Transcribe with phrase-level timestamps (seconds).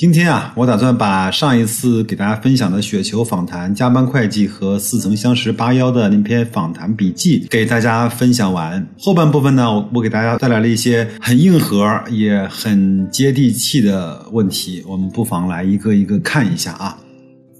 [0.00, 8.88] 今天啊，我打算把上一次给大家分享的雪球访谈、加班会计和似曾相识八幺的那篇访谈笔记给大家分享完。
[8.98, 16.96] 后半部分呢，我我给大家带来了一些很硬核也很接地气的问题，我们不妨来一个一个看一下啊。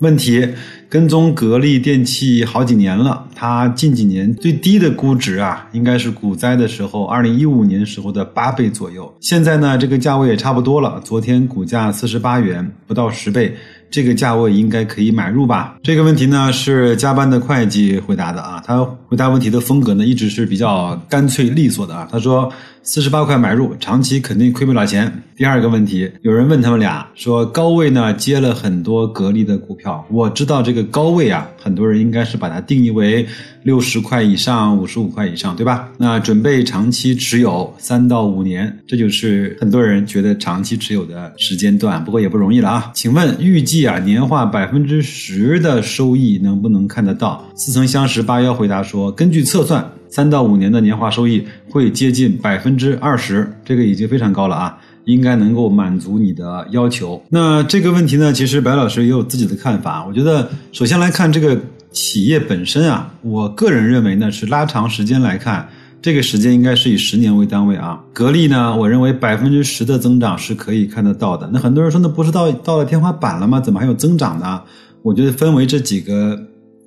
[0.00, 0.46] 问题
[0.88, 9.14] 跟踪格力电器好几年了，它近几年最低的估值啊，应该是股灾的时候，二零一五年时候的八倍左右。
[9.20, 13.54] 现在呢，这个价位也差不多了，昨天股价四十八元，不到十倍。
[13.90, 15.76] 这个价位应该可以买入吧？
[15.82, 22.08] 这个问题呢是加班的会计回答的啊，他回答问题的风格呢一直是比较干脆利索的啊。
[22.10, 22.50] 他说
[22.82, 25.22] 四十八块买入，长期肯定亏不了钱。
[25.36, 33.26] 第二个问题，有人问他们俩说高位呢接了很多格力的股票，我知道这个高位啊，很多人应该是把它定义为
[33.62, 35.88] 六十块以上、五十五块以上，对吧？
[35.98, 42.02] 那准备长期持有三到五年，这就是很多人觉得长期持有的时间段。
[42.04, 42.90] 不过也不容易了啊。
[42.94, 43.86] 请问预计？
[43.86, 47.46] 啊，年化百分之十的收益能不能看得到？
[47.54, 57.22] 似曾相识八幺回答说，根据测算，三到五年的年化收益会接近百分之二十，这个已经非常高了啊，应该能够满足你的要求。
[57.30, 60.04] 那这个问题呢，其实白老师也有自己的看法。
[60.04, 61.56] 我觉得，首先来看这个
[61.92, 65.68] 企业本身啊，我个人认为呢，是拉长时间来看。
[66.02, 71.46] 这个时间应该是以十年为单位啊，格力呢，我认为百分之十的增长是可以看得到的。
[71.52, 73.60] 那很多人说，那不是到到了天花板了吗？
[73.60, 74.62] 怎么还有增长呢？
[75.02, 76.40] 我觉得分为这几个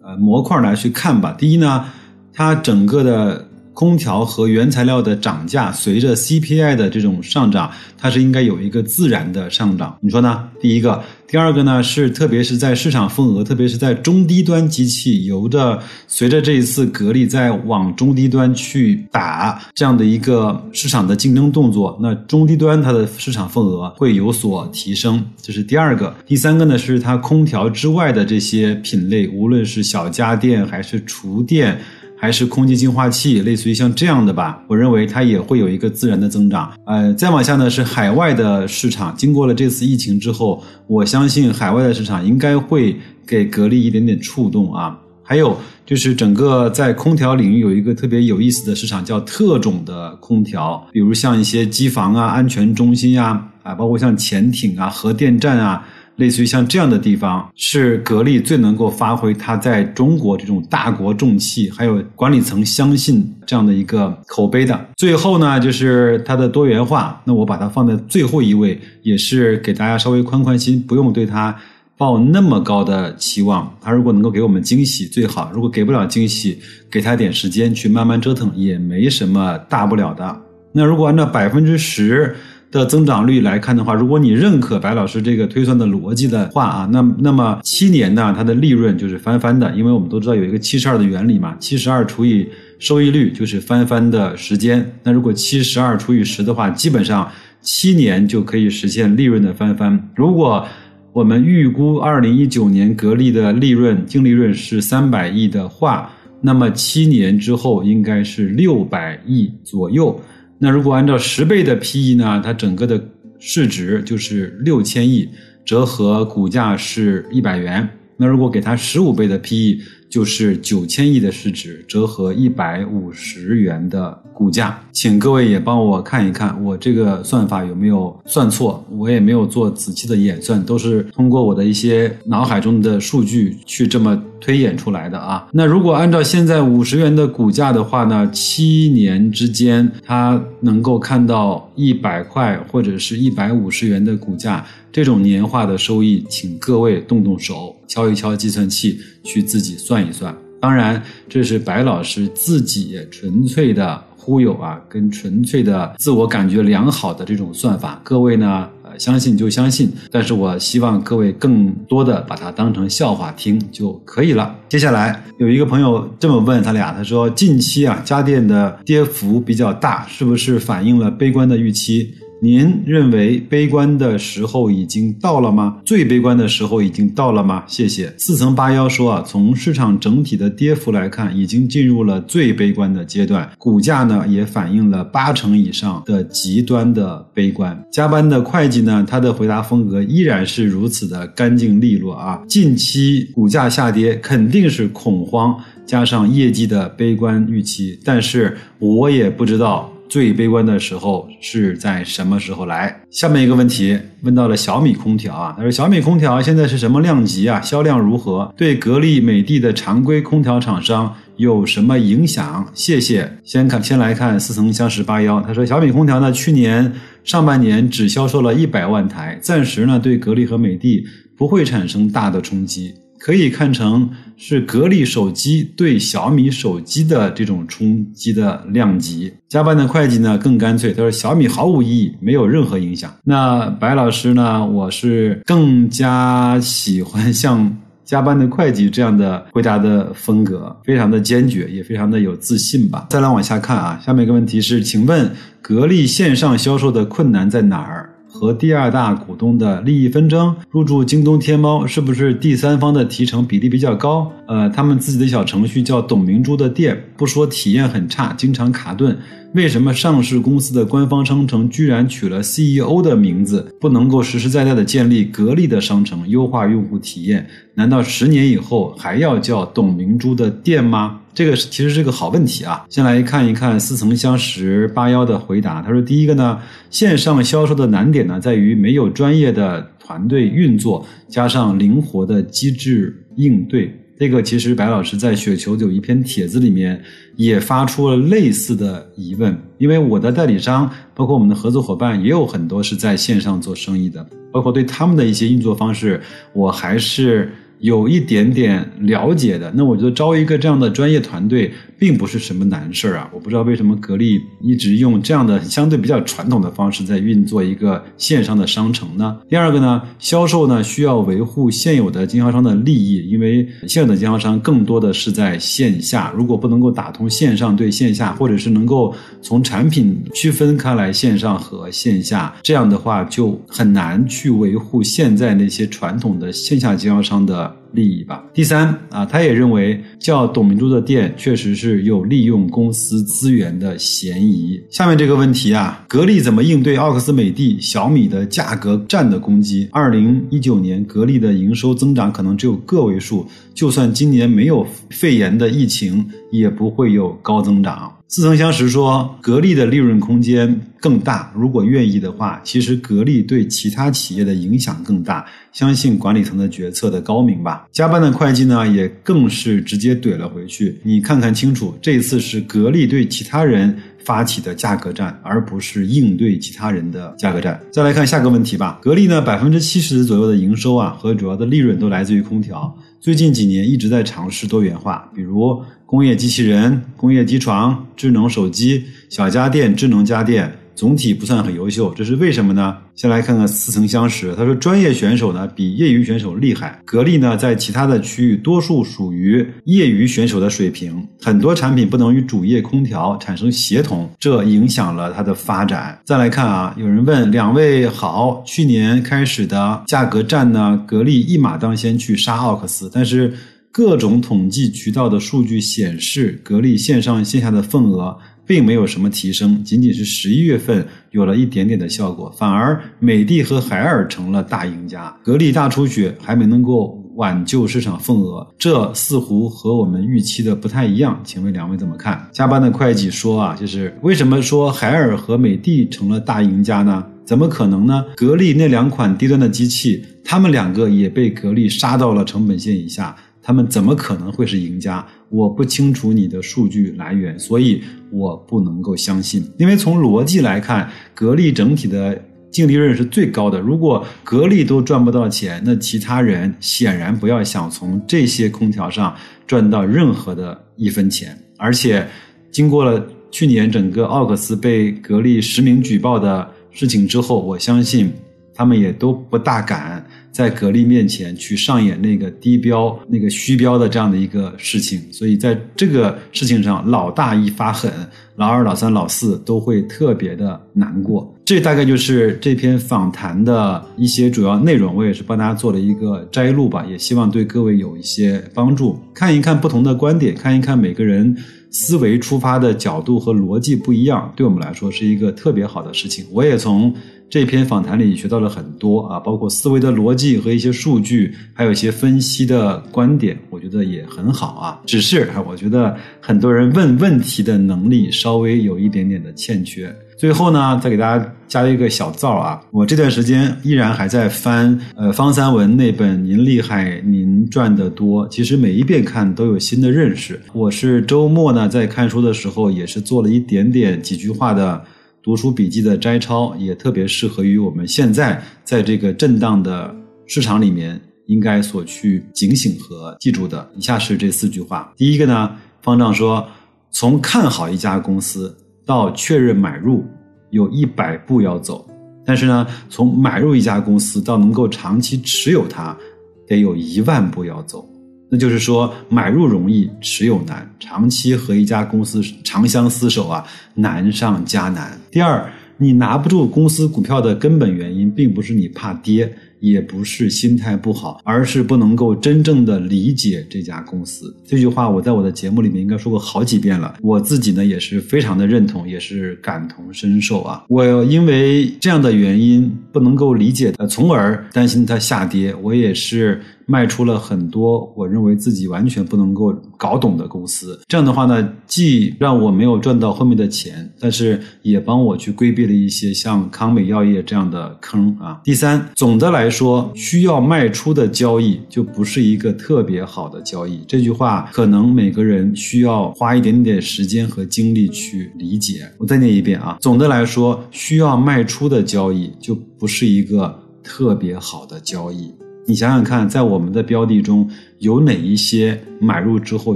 [0.04, 1.36] 呃模块来去看吧。
[1.38, 1.86] 第一呢，
[2.34, 3.48] 它整个的。
[3.76, 9.98] 空调和原材料的涨价，随着 CPI 的这种上涨，它是应该有一个自然的上涨。
[10.00, 10.48] 你说呢？
[10.62, 25.20] 第一个，第二个呢是，特别是在市场份额，特别是在中低端机器，由着随着这一次格力在往中低端去打这样的一个市场的竞争动作，那中低端它的市场份额会有所提升。
[25.42, 26.16] 这是第二个。
[26.28, 31.76] 第三个呢是它空调之外的这些品类，无论是小家电还是厨电。
[32.24, 36.72] 还是空气净化器，类似于像这样的吧，我认为它也会有一个自然的增长。
[36.86, 42.98] 呃，再往下呢是海外的市场，经过了这次疫情之后，我相信海外的市场应该会
[43.28, 44.98] 给格力一点点触动啊。
[45.22, 55.86] 还有就是整个在空调领域有一个特别有意思的市场，叫特种的空调，比如像一些机房啊、安全中心呀，啊，包括像潜艇啊、核电站啊。
[56.18, 64.90] 类似于像这样的地方，是格力最能够发挥它在中国这种大国重器，还有管理层相信这样的一个口碑的。
[64.96, 71.56] 最后呢，就是它的多元化，那我把它放在最后一位，也是给大家稍微宽宽心，不用对它
[71.98, 73.76] 抱那么高的期望。
[73.82, 76.60] 它如果能够给我们惊喜最好，如果给不了惊喜，
[76.92, 80.42] 给它点时间去慢慢折腾，也没什么大不了的。
[80.74, 82.36] 那如果按照百分之十。
[82.80, 92.48] 的增长率来看的话，如果你认可白老师这个推算的逻辑的话啊，那那么七年呢，它的利润就是翻番的，因为我们都知道有一个七十二的原理嘛，七十二除以
[92.80, 94.84] 收益率就是翻番的时间。
[95.04, 97.30] 那如果七十二除以十的话，基本上
[97.62, 100.10] 七年就可以实现利润的翻番。
[100.16, 100.66] 如果
[101.14, 106.10] 我们预估二零一九年格力的利润净利润是三百亿的话，
[106.42, 110.20] 那么七年之后应该是六百亿左右。
[110.60, 113.10] 那如果按照十倍的 PE 呢，它整个的
[113.40, 115.30] 市值就是六千亿，
[115.66, 117.90] 折合股价是一百元。
[118.18, 119.80] 那如果给它十五倍的 PE，
[120.10, 124.80] 就是九千亿的市值，折合一百五十元的股价。
[124.92, 128.86] 请各位也帮我看一看，我这个算法有没有算错？
[128.92, 135.48] 我也没有做仔细的演算，都是通过我的一些脑海中的数据去这么推演出来的啊。
[135.52, 144.64] 那如果按照现在五十元的股价的话呢，七年之间它能够看到一百块或者是一百五十元的股价。
[144.92, 150.36] 这种年化的收益，请各位动动手，敲一敲计算器，去自己算一算。
[150.60, 151.00] 当然，
[151.30, 158.02] 这是白老师自己纯粹的忽悠啊，跟纯粹的自我感觉良好的这种算法。
[158.04, 164.56] 各位呢，呃，相信就相信，但是我希望各位更多的把它当成笑话听就可以了。
[164.68, 172.16] 接下来有一个朋友这么问他俩，他说近期啊，家电的跌幅比较大，是不是反映了悲观的预期？
[172.44, 175.78] 您认为悲观的时候已经到了吗？
[175.86, 177.64] 最悲观的时候已经到了吗？
[177.68, 178.14] 谢谢。
[178.18, 187.82] 四层八幺说啊，从市场整体的跌幅来看，已经进入了最悲观的阶段，股价呢也反映了八成以上的极端的悲观。
[187.90, 192.44] 加班的会计呢，他的回答风格依然是如此的干净利落啊。
[192.46, 199.90] 近期股价下跌肯定是恐慌加上业绩的悲观预期，但是我也不知道。
[200.14, 202.96] 最悲观的时候是在什么时候来？
[203.10, 207.60] 下面一个问题问到了小米空调啊，他说小米空调现在是什么量级啊？
[207.62, 208.54] 销量如何？
[208.56, 212.64] 对格力、美的的常规空调厂商有什么影响？
[212.76, 213.28] 谢谢。
[213.44, 216.94] 先看，先来看似曾相识八幺，他说小米空调呢，去年
[217.24, 221.04] 上半年只销售了一百万台，暂时呢对格力和美的
[221.36, 222.94] 不会产生大的冲击。
[223.24, 229.32] 可以看成是格力手机对小米手机的这种冲击的量级。
[229.48, 233.10] 加班的会计呢更干脆，他说小米毫无意义，没有任何影响。
[233.24, 237.74] 那白老师呢，我是更加喜欢像
[238.04, 243.08] 加班的会计这样的回答的风格，非常的坚决，也非常的有自信吧。
[243.10, 245.32] 再来往下看啊，下面一个问题是，请问
[245.62, 248.10] 格力线上销售的困难在哪儿？
[248.34, 254.30] 和第二大股东的利益纷争，入驻京东、天猫是不是第三方的提成比例比较高？
[254.48, 259.16] 呃，他们自己的小程序叫董明珠的店，不说体验很差，经常卡顿。
[259.54, 263.72] 为什么上市公司的官方商城居然取了 CEO 的名字？
[263.80, 267.48] 不能够实实在在的建立格力的商城，优化用户体验？
[267.76, 271.20] 难道十年以后还要叫董明珠的店吗？
[271.34, 272.86] 这个是其实是个好问题啊。
[272.90, 275.82] 先来看一看似曾相识八幺的回答。
[275.82, 284.00] 他说：第一个呢，线上销售的难点呢，在于没有专业的团队运作，加上灵活的机制应对。
[284.20, 287.02] 这个其实白老师在雪球有一篇帖子里面
[287.36, 296.22] 也发出了类似的疑问，因为我的代理商，包括我们的合作伙伴，也有很多是在线上做生意的，包括对他们的一些运作方式，
[296.54, 297.52] 我还是。
[297.80, 303.30] 有一点点了解的，那我觉得招一个这样的专业团队并不是什么难事儿啊。
[303.34, 309.38] 我不知道为什么格力一直用这样的相对比较传统的方式在运作一个线上的商城呢？
[309.50, 327.73] 第二个呢，销售呢需要维护现有的经销商的利益，因为现有的经销商更多的是在线下，如果不能够打通线上对线下，或者是能够从产品区分开来线上和线下，这样的话就很难去维护现在那些传统的线下经销商的。
[327.94, 328.44] 利益吧。
[328.54, 334.82] 第三啊，他也认为叫董明珠的店确实是有利用公司资源的嫌疑。
[334.90, 339.88] 下面这个问题啊，格力怎么应对奥克斯美的、小米的价格战的攻击？
[339.92, 348.12] 二零一九年格力的营收增长可能只有个位数，就算今年没有肺炎的疫情，也不会有高增长。
[348.28, 351.52] 似曾相识说，格力的利润空间更大。
[351.54, 355.46] 如果愿意的话，其实格力对其他企业的影响更大。
[355.74, 357.86] 相信管理层的决策的高明吧。
[357.92, 360.98] 加班的会计呢，也更是直接怼了回去。
[361.04, 363.94] 你看看清楚，这次是格力对其他人
[364.26, 367.80] 发起的价格战，而不是应对其他人的价格战。
[367.92, 369.00] 再来看下个问题吧。
[369.02, 372.98] 格力呢，百分之七十左右的营收啊和主要的利润都来自于空调。
[373.20, 375.84] 最近几年一直在尝试多元化，比如。
[376.06, 382.96] 工业机器人、工业机床、智能手机、小家电、智能家电，总体不算很优秀，这是为什么呢？
[383.16, 384.54] 先来看看似曾相识。
[384.56, 387.00] 他说，专业选手呢比业余选手厉害。
[387.04, 396.20] 格力呢在其他的区域多数属于业余选手的水平，很多产品不能与主业空调产生协同，这影响了它的发展。
[396.26, 403.54] 再来看啊，有人问两位好，去年开始的价格战呢，格力一马当先去杀奥克斯，但是。
[403.96, 422.48] 各种统计渠道的数据显示，格力线上线下的份额并没有什么提升，仅仅是十一月份有了一点点的效果，反而美的和海尔成了大赢家，格力大出血还没能够挽救市场份额，这似乎和我们预期的不太一样，请问两位怎么看？
[422.52, 427.26] 加班的会计说啊，就是为什么说海尔和美的成了大赢家呢？
[427.46, 428.24] 怎么可能呢？
[428.36, 433.36] 格力那两款低端的机器，他们两个也被格力杀到了成本线以下。
[433.66, 435.26] 他们怎么可能会是赢家？
[435.50, 439.66] 我不清楚你的数据来源，所以我不能够相信。
[439.78, 442.38] 因为从逻辑来看，格力整体的
[442.74, 443.80] 净利润是最高的。
[443.80, 449.34] 如果格力都赚不到钱，那其他人显然不要想从这些空调上
[449.66, 451.58] 赚到任何的一分钱。
[451.78, 452.28] 而且，
[452.72, 458.34] 经过了去年整个奥克斯被格力实名举报的事情之后，我相信
[458.74, 460.26] 他们也都不大敢。
[460.52, 468.12] 在格力面前去上演那个低标、那个虚标的这样的一个事情，所以在这个事情上，老大一发狠，
[468.56, 471.54] 老二、老三、老四都会特别的难过。
[471.66, 479.18] 这大概就是这篇访谈的一些主要内容，我也是帮大家做了一个摘录吧，也希望对各位有一些帮助。
[479.34, 481.56] 看一看不同的观点，看一看每个人
[481.90, 486.46] 思维出发的角度和逻辑不一样，对我们来说是一个特别好的事情。
[486.52, 487.14] 我也从。
[487.50, 495.00] 这篇访谈里学到了很多啊，包括思维的逻辑和一些数据，还有一些分析的观点，我觉得也很好啊。
[495.06, 500.12] 只是啊，我觉得很多人问问题的能力稍微有一点点的欠缺。
[500.36, 510.60] 最后呢，再给大家加一个小灶啊，我这段时间依然还在翻呃方三文那本《您厉害，您赚得多》，其实每一遍看都有新的认识。
[510.74, 515.04] 我是周末呢在看书的时候，也是做了一点点几句话的。
[515.44, 523.92] 读书笔记的摘抄也特别适合于我们现在在这个震荡的市场里面应该所去警醒和记住的。
[523.94, 525.14] 以下是这四句话。
[525.18, 526.66] 第一个呢，方丈说，
[527.12, 528.74] 从看好一家公司
[529.06, 530.26] 到确认买入，
[530.70, 532.08] 有一百步要走；
[532.46, 536.18] 但是呢，从买入一家公司到能够长期持有它，
[536.66, 538.08] 得有一万步要走。
[538.54, 540.88] 那就是说，买入容易，持有难。
[541.00, 545.20] 长期和一家公司长相厮守啊，难上加难。
[545.32, 545.68] 第二，
[545.98, 549.52] 你拿不住公司股票的根本原因，并不是你怕跌。
[549.84, 554.56] 也不是心态不好，而是不能够真正的理解这家公司。
[554.66, 560.86] 这句话我在我的节目里面应该说过好几遍了，我自己呢也是非常的认同，也是感同身受啊。
[560.88, 565.76] 我因为这样的原因不能够理解，从而担心它下跌。
[565.82, 570.98] 我也是卖出了很多我认为自己完全不能够搞懂的公司。
[571.10, 578.62] 这样的话呢，既让我没有赚到后面的钱，但是也帮我去规避了一些像康美药业这样的坑啊。
[578.64, 579.74] 第三，总的来。
[579.74, 589.10] 说需要卖出的交易就不是一个特别好的交易，这句话可能每个人需要花一点点时间和精力去理解。
[589.18, 595.52] 我再念一遍啊，总的来说，需要卖出的交易就不是一个特别好的交易。
[595.86, 599.96] 你想想看，在我们的标的中有哪一些买入之后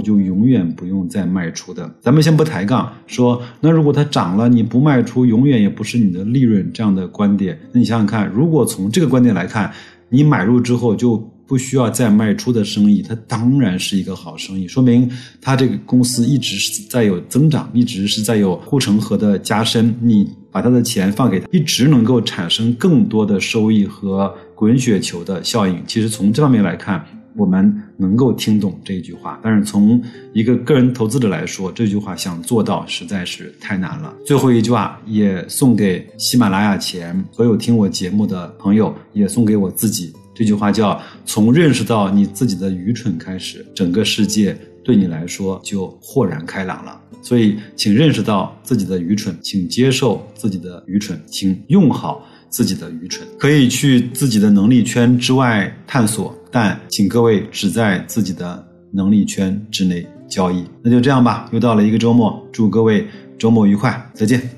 [0.00, 1.90] 就永远不用再卖出的？
[2.00, 7.58] 咱们先不抬杠，说那如果它涨了你不卖出，永远也不是你的利润这样的观点。
[7.72, 9.72] 那你想想看，如果从这个观点来看，
[10.10, 11.16] 你买入之后就
[11.48, 19.92] 不需要再卖出的生意，它当然是一个好生意，说明它这个公司一直是在有增长，一直是在有护城河的加深。
[20.00, 24.32] 你把他的钱放给他，一直能够产生更多的收益和。
[24.58, 27.00] 滚雪球的效应，其实从这方面来看，
[27.36, 29.38] 我们能够听懂这句话。
[29.40, 30.02] 但是从
[30.32, 34.12] 一个个人投资者来说，这句话想做到实在是太难了。
[34.26, 40.12] 最后一句话也送给喜马拉雅前所有听我节目的朋友，也送给我自己。
[40.38, 47.00] 这句话叫：从认识到你自己的愚蠢开始，整个世界对你来说就豁然开朗了。
[47.20, 52.24] 所以，请认识到自己的愚蠢，请接受自己的愚蠢，请用好。
[52.50, 60.64] 自己的愚蠢可以去自己的能力圈之外探索，但请各位只在自己的能力圈之内交易。
[60.80, 64.57] 那就这样吧，又到了一个周末，祝各位周末愉快，再见。